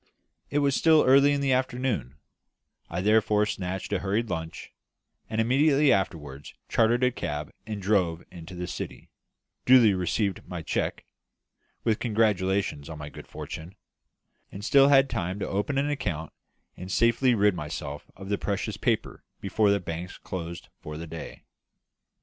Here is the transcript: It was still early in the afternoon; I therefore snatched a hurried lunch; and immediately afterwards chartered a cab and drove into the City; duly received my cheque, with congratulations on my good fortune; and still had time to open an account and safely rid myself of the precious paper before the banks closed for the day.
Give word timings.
It 0.49 0.57
was 0.65 0.75
still 0.75 1.03
early 1.05 1.31
in 1.31 1.41
the 1.41 1.53
afternoon; 1.53 2.15
I 2.89 3.01
therefore 3.01 3.45
snatched 3.45 3.93
a 3.93 3.99
hurried 3.99 4.31
lunch; 4.31 4.73
and 5.29 5.39
immediately 5.39 5.93
afterwards 5.93 6.55
chartered 6.67 7.03
a 7.03 7.11
cab 7.11 7.51
and 7.67 7.79
drove 7.79 8.23
into 8.31 8.55
the 8.55 8.65
City; 8.65 9.11
duly 9.63 9.93
received 9.93 10.43
my 10.47 10.63
cheque, 10.63 11.05
with 11.83 11.99
congratulations 11.99 12.89
on 12.89 12.97
my 12.97 13.09
good 13.09 13.27
fortune; 13.27 13.75
and 14.51 14.65
still 14.65 14.87
had 14.87 15.07
time 15.07 15.37
to 15.37 15.47
open 15.47 15.77
an 15.77 15.91
account 15.91 16.33
and 16.75 16.91
safely 16.91 17.35
rid 17.35 17.53
myself 17.53 18.09
of 18.15 18.27
the 18.29 18.39
precious 18.39 18.77
paper 18.77 19.23
before 19.39 19.69
the 19.69 19.79
banks 19.79 20.17
closed 20.17 20.69
for 20.81 20.97
the 20.97 21.05
day. 21.05 21.43